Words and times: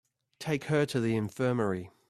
Take 0.39 0.63
her 0.63 0.87
to 0.87 0.99
the 0.99 1.15
infirmary. 1.15 1.91